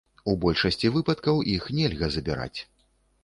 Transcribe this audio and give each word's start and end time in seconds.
У 0.31 0.33
большасці 0.43 0.89
выпадкаў 0.95 1.43
іх 1.55 1.69
нельга 1.79 2.09
забіраць. 2.15 2.59